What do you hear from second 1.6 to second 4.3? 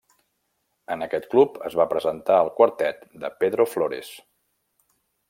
es va presentar el quartet de Pedro Flores.